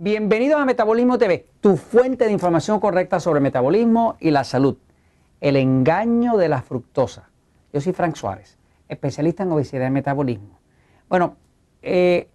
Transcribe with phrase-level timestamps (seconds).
[0.00, 4.76] Bienvenidos a Metabolismo TV, tu fuente de información correcta sobre metabolismo y la salud.
[5.40, 7.30] El engaño de la fructosa.
[7.72, 8.58] Yo soy Frank Suárez,
[8.88, 10.60] especialista en obesidad y metabolismo.
[11.08, 11.34] Bueno,
[11.82, 12.28] eh,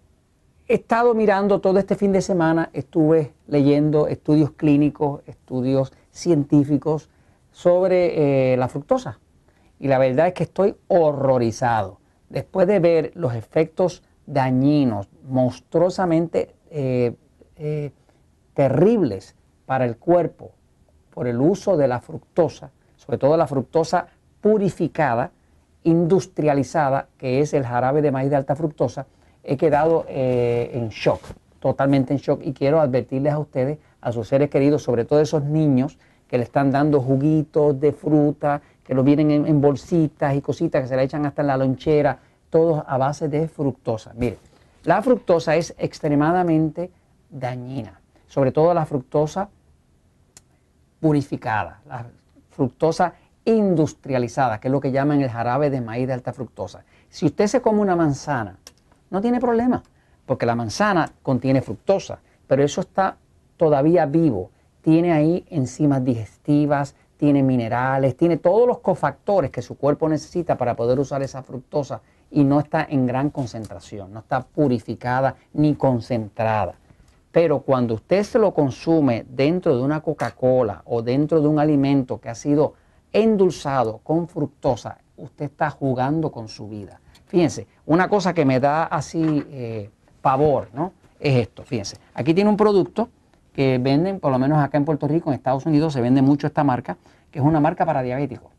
[0.68, 7.10] he estado mirando todo este fin de semana, estuve leyendo estudios clínicos, estudios científicos
[7.54, 9.22] sobre eh, la fructosa.
[9.80, 12.02] Y la verdad es que estoy horrorizado.
[12.28, 17.16] Después de ver los efectos dañinos, monstruosamente eh,
[17.64, 17.92] eh,
[18.54, 19.36] terribles
[19.66, 20.52] para el cuerpo
[21.14, 24.08] por el uso de la fructosa, sobre todo la fructosa
[24.42, 25.32] purificada,
[25.84, 29.06] industrializada, que es el jarabe de maíz de alta fructosa,
[29.44, 31.22] he quedado eh, en shock,
[31.60, 35.44] totalmente en shock, y quiero advertirles a ustedes, a sus seres queridos, sobre todo esos
[35.44, 35.98] niños
[36.28, 40.82] que le están dando juguitos de fruta, que lo vienen en, en bolsitas y cositas
[40.82, 42.20] que se le echan hasta en la lonchera,
[42.50, 44.12] todos a base de fructosa.
[44.16, 44.38] Mire,
[44.84, 46.92] la fructosa es extremadamente
[47.34, 49.50] dañina, sobre todo la fructosa
[51.00, 52.06] purificada, la
[52.52, 56.86] fructosa industrializada, que es lo que llaman el jarabe de maíz de alta fructosa.
[57.10, 58.58] Si usted se come una manzana,
[59.10, 59.84] no tiene problema,
[60.26, 63.18] porque la manzana contiene fructosa, pero eso está
[63.58, 70.10] todavía vivo, tiene ahí enzimas digestivas, tiene minerales, tiene todos los cofactores que su cuerpo
[70.10, 75.36] necesita para poder usar esa fructosa y no está en gran concentración, no está purificada
[75.54, 76.76] ni concentrada.
[77.34, 82.22] Pero cuando usted se lo consume dentro de una Coca-Cola o dentro de un alimento
[82.22, 82.76] que ha sido
[83.12, 87.02] endulzado con fructosa, usted está jugando con su vida.
[87.26, 89.90] Fíjense, una cosa que me da así eh,
[90.22, 90.94] pavor, ¿no?
[91.20, 91.98] Es esto, fíjense.
[92.14, 93.10] Aquí tiene un producto
[93.52, 96.46] que venden, por lo menos acá en Puerto Rico, en Estados Unidos, se vende mucho
[96.46, 96.98] esta marca,
[97.32, 98.52] que es una marca para diabéticos,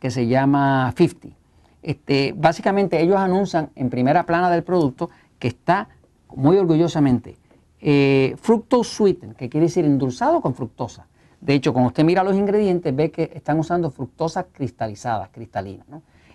[0.00, 1.36] que se llama 50.
[1.82, 5.88] Este, básicamente ellos anuncian en primera plana del producto que está
[6.36, 7.36] muy orgullosamente,
[7.80, 11.06] eh, fructose que quiere decir endulzado con fructosa.
[11.40, 15.84] De hecho, cuando usted mira los ingredientes, ve que están usando fructosa cristalizada, cristalina.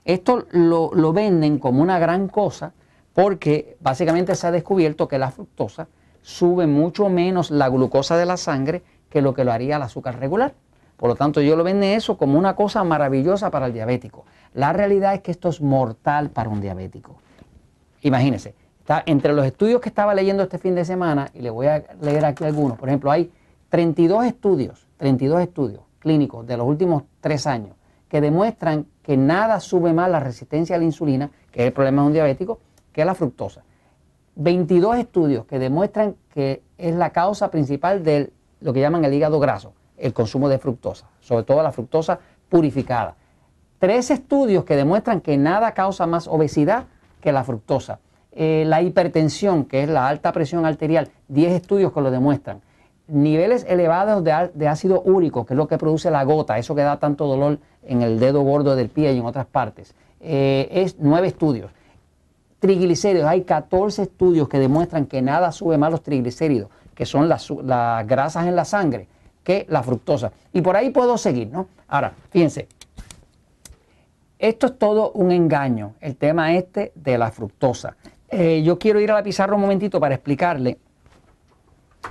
[0.03, 2.73] Esto lo, lo, venden como una gran cosa
[3.13, 5.87] porque básicamente se ha descubierto que la fructosa
[6.21, 10.19] sube mucho menos la glucosa de la sangre que lo que lo haría el azúcar
[10.19, 10.53] regular.
[10.97, 14.25] Por lo tanto, yo lo venden eso como una cosa maravillosa para el diabético.
[14.53, 17.17] La realidad es que esto es mortal para un diabético.
[18.01, 18.55] Imagínense,
[19.05, 22.25] entre los estudios que estaba leyendo este fin de semana, y le voy a leer
[22.25, 23.31] aquí algunos, por ejemplo, hay
[23.69, 27.75] 32 estudios, 32 estudios clínicos de los últimos tres años
[28.11, 32.01] que demuestran que nada sube más la resistencia a la insulina, que es el problema
[32.01, 32.59] de un diabético,
[32.91, 33.63] que la fructosa.
[34.35, 39.39] 22 estudios que demuestran que es la causa principal de lo que llaman el hígado
[39.39, 42.19] graso, el consumo de fructosa, sobre todo la fructosa
[42.49, 43.15] purificada.
[43.79, 46.87] Tres estudios que demuestran que nada causa más obesidad
[47.21, 47.99] que la fructosa.
[48.33, 52.61] Eh, la hipertensión, que es la alta presión arterial, 10 estudios que lo demuestran.
[53.07, 56.97] Niveles elevados de, ácido úrico, que es lo que produce la gota, eso que da
[56.97, 59.93] tanto dolor en el dedo gordo del pie y en otras partes.
[60.21, 61.71] Eh, es 9 estudios.
[62.59, 67.49] Triglicéridos, hay 14 estudios que demuestran que nada sube más los triglicéridos, que son las,
[67.49, 69.07] las grasas en la sangre,
[69.43, 70.31] que la fructosa.
[70.53, 71.67] Y por ahí puedo seguir, ¿no?
[71.87, 72.67] Ahora, fíjense,
[74.41, 77.95] esto es todo un engaño, el tema este de la fructosa.
[78.33, 80.77] Eh, yo quiero ir a la pizarra un momentito para explicarle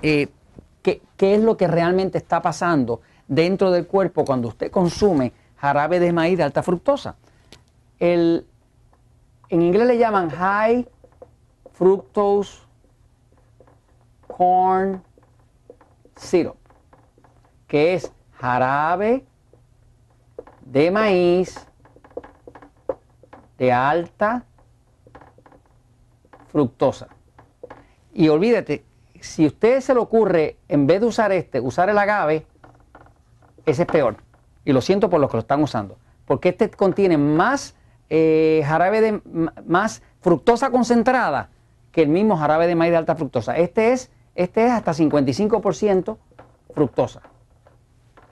[0.03, 0.29] eh,
[0.83, 6.13] qué, es lo que realmente está pasando dentro del cuerpo cuando usted consume jarabe de
[6.13, 7.17] maíz de alta fructosa.
[7.99, 8.45] en
[9.49, 10.87] inglés le llaman high
[11.73, 12.61] fructose
[14.27, 15.03] corn
[16.17, 16.57] syrup,
[17.67, 19.25] que es jarabe
[20.61, 21.67] de maíz
[23.57, 24.45] de alta
[26.51, 27.09] fructosa.
[28.13, 28.85] Y olvídate,
[29.21, 32.47] si a usted se le ocurre, en vez de usar este, usar el agave,
[33.67, 34.17] ese es peor.
[34.65, 35.99] Y lo siento por los que lo están usando.
[36.27, 37.75] Porque este contiene más
[38.09, 39.21] eh, jarabe de
[39.67, 41.51] más fructosa concentrada
[41.93, 43.57] que el mismo jarabe de maíz de alta fructosa.
[43.57, 46.17] Este es, este es hasta 55%
[46.75, 47.23] fructosa.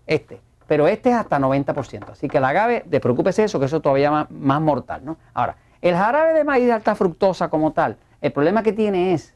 [0.07, 0.41] Este.
[0.67, 2.11] Pero este es hasta 90%.
[2.11, 5.03] Así que el agave, preocúpese eso, que eso es todavía más, más mortal.
[5.05, 5.17] ¿no?
[5.33, 9.35] Ahora, el jarabe de maíz de alta fructosa como tal el problema que tiene es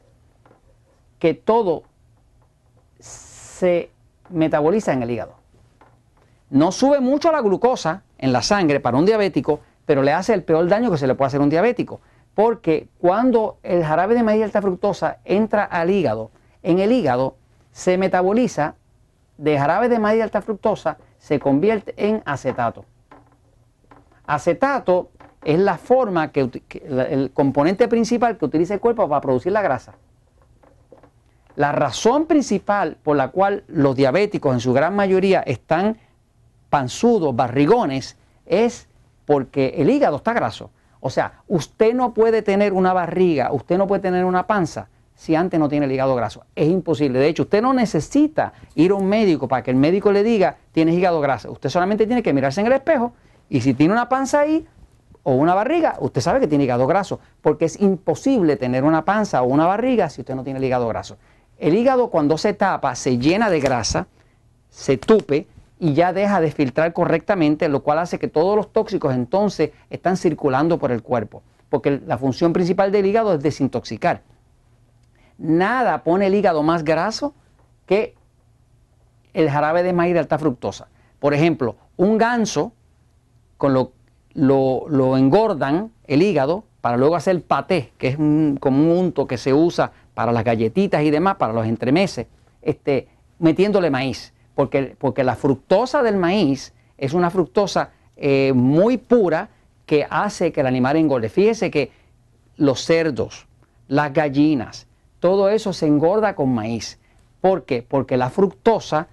[1.19, 1.83] que todo
[2.99, 3.91] se
[4.29, 5.35] metaboliza en el hígado.
[6.49, 10.43] No sube mucho la glucosa en la sangre para un diabético, pero le hace el
[10.43, 12.01] peor daño que se le puede hacer a un diabético.
[12.35, 16.31] Porque cuando el jarabe de maíz alta fructosa entra al hígado,
[16.61, 17.37] en el hígado
[17.71, 18.75] se metaboliza
[19.37, 22.85] de jarabe de maíz alta fructosa, se convierte en acetato.
[24.25, 25.11] Acetato
[25.45, 26.49] es la forma que,
[26.87, 29.93] el componente principal que utiliza el cuerpo para producir la grasa.
[31.55, 35.97] la razón principal por la cual los diabéticos en su gran mayoría están
[36.71, 38.17] panzudos, barrigones,
[38.47, 38.87] es
[39.25, 40.71] porque el hígado está graso.
[40.99, 45.35] O sea, usted no puede tener una barriga, usted no puede tener una panza si
[45.35, 46.45] antes no tiene el hígado graso.
[46.55, 47.19] Es imposible.
[47.19, 50.57] De hecho, usted no necesita ir a un médico para que el médico le diga,
[50.71, 51.51] tienes hígado graso.
[51.51, 53.13] Usted solamente tiene que mirarse en el espejo
[53.49, 54.65] y si tiene una panza ahí
[55.23, 59.41] o una barriga, usted sabe que tiene hígado graso, porque es imposible tener una panza
[59.41, 61.17] o una barriga si usted no tiene el hígado graso.
[61.57, 64.07] El hígado cuando se tapa se llena de grasa,
[64.69, 65.47] se tupe
[65.79, 70.17] y ya deja de filtrar correctamente, lo cual hace que todos los tóxicos entonces están
[70.17, 74.21] circulando por el cuerpo, porque la función principal del hígado es desintoxicar.
[75.37, 77.33] Nada pone el hígado más graso
[77.85, 78.15] que
[79.33, 80.87] el jarabe de maíz de alta fructosa.
[81.19, 82.73] Por ejemplo, un ganso,
[83.57, 83.93] con lo,
[84.33, 89.53] lo, engordan el hígado para luego hacer paté, que es como un unto que se
[89.53, 92.27] usa para las galletitas y demás, para los entremeses,
[92.61, 93.07] este,
[93.39, 94.33] metiéndole maíz.
[94.55, 99.49] Porque, porque la fructosa del maíz es una fructosa eh, muy pura
[99.85, 101.29] que hace que el animal engorde.
[101.29, 101.91] Fíjese que
[102.57, 103.47] los cerdos,
[103.87, 104.87] las gallinas,
[105.19, 106.99] todo eso se engorda con maíz.
[107.41, 107.81] ¿Por qué?
[107.81, 109.07] Porque la fructosa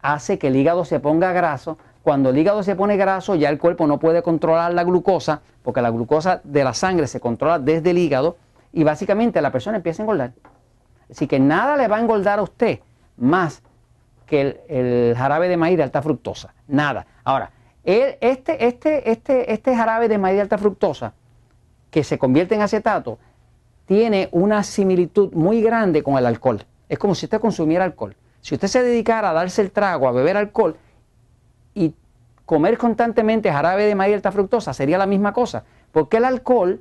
[0.00, 1.78] hace que el hígado se ponga graso.
[2.02, 5.80] Cuando el hígado se pone graso, ya el cuerpo no puede controlar la glucosa, porque
[5.80, 8.36] la glucosa de la sangre se controla desde el hígado
[8.72, 10.32] y básicamente la persona empieza a engordar.
[11.10, 12.80] Así que nada le va a engordar a usted
[13.16, 13.62] más
[14.26, 16.54] que el, jarabe de maíz de alta fructosa.
[16.66, 17.06] Nada.
[17.22, 17.50] Ahora,
[17.84, 21.12] este, este, este, este jarabe de maíz de alta fructosa,
[21.90, 23.18] que se convierte en acetato,
[23.86, 26.64] tiene una similitud muy grande con el alcohol.
[26.88, 28.16] Es como si usted consumiera alcohol.
[28.40, 30.76] Si usted se dedicara a darse el trago, a beber alcohol
[31.74, 31.94] y
[32.46, 35.64] comer constantemente jarabe de maíz alta fructosa, sería la misma cosa.
[35.90, 36.80] Porque el alcohol,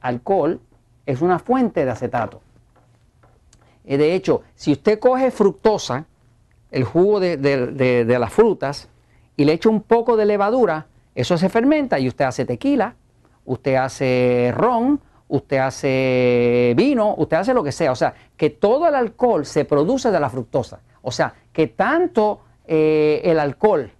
[0.00, 0.60] alcohol
[1.06, 2.40] es una fuente de acetato.
[3.84, 6.04] Y de hecho, si usted coge fructosa,
[6.70, 8.88] el jugo de, de las frutas,
[9.36, 12.94] y le echa un poco de levadura, eso se fermenta y usted hace tequila,
[13.44, 17.92] usted hace ron, usted hace vino, usted hace lo que sea.
[17.92, 20.80] O sea, que todo el alcohol se produce de la fructosa.
[21.02, 23.90] O sea, que tanto eh, el alcohol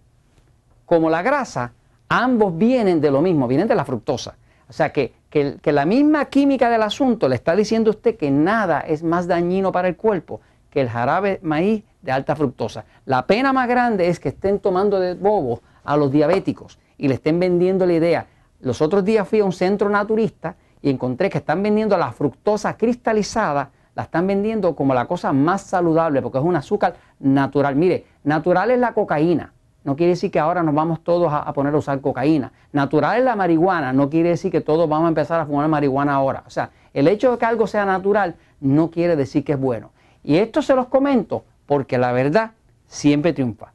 [0.89, 1.73] como la grasa,
[2.09, 4.37] ambos vienen de lo mismo, vienen de la fructosa.
[4.71, 8.31] O sea, que, que, la misma química del asunto le está diciendo a usted que
[8.31, 12.87] nada es más dañino para el cuerpo que el jarabe maíz de alta fructosa.
[13.05, 17.15] La pena más grande es que estén tomando de bobo a los diabéticos y le
[17.15, 18.27] estén vendiendo la idea.
[18.61, 22.77] Los otros días fui a un centro naturista y encontré que están vendiendo la fructosa
[22.79, 27.75] cristalizada, la están vendiendo como la cosa más saludable porque es un azúcar natural.
[27.77, 29.53] Mire, natural es la cocaína.
[29.85, 32.53] No quiere decir que ahora nos vamos todos a, poner a usar cocaína.
[32.73, 33.93] Natural es la marihuana.
[33.93, 36.45] No quiere decir que todos vamos a empezar a fumar marihuana ahora.
[36.47, 39.91] O sea, el hecho de que algo sea natural no quiere decir que es bueno.
[40.23, 42.51] Y esto se los comento porque la verdad
[42.87, 43.73] siempre triunfa.